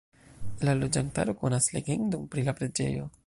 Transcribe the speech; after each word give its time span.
La 0.67 0.73
loĝantaro 0.79 1.37
konas 1.43 1.69
legendon 1.77 2.27
pri 2.35 2.49
la 2.51 2.57
preĝejo. 2.63 3.09